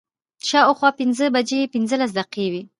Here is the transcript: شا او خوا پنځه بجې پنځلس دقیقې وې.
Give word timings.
شا 0.49 0.59
او 0.67 0.73
خوا 0.79 0.89
پنځه 0.99 1.25
بجې 1.33 1.71
پنځلس 1.73 2.11
دقیقې 2.19 2.45
وې. 2.51 2.61